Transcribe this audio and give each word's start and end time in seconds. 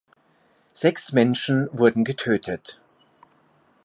Sechs 0.73 1.11
Menschen 1.13 1.69
wurden 1.73 2.03
getötet. 2.03 2.79